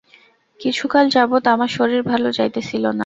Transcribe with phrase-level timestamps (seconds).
[0.59, 2.99] কিছুকাল যাবৎ আমার শরীর ভাল যাইতেছিল না।